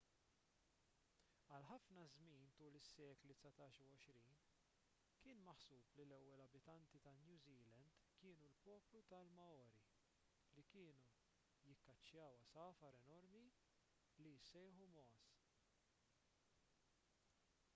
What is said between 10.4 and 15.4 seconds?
li kienu jikkaċċjaw għasafar enormi li jissejħu moas